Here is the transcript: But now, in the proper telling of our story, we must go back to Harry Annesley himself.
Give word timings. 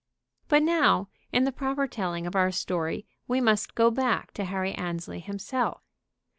But 0.47 0.63
now, 0.63 1.09
in 1.31 1.43
the 1.43 1.51
proper 1.51 1.85
telling 1.85 2.25
of 2.25 2.35
our 2.35 2.49
story, 2.49 3.05
we 3.27 3.39
must 3.39 3.75
go 3.75 3.91
back 3.91 4.31
to 4.33 4.45
Harry 4.45 4.73
Annesley 4.73 5.19
himself. 5.19 5.83